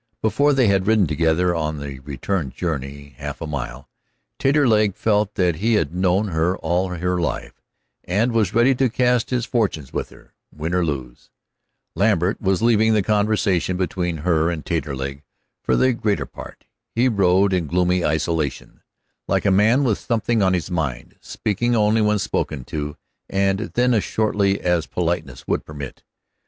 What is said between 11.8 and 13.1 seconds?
Lambert was leaving the